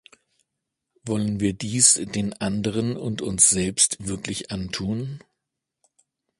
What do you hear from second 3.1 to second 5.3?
uns selbst wirklich antun?